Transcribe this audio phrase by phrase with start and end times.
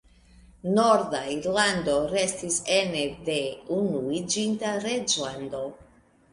[0.77, 3.37] Norda Irlando restis ene de
[3.79, 5.65] Unuiĝinta Reĝlando.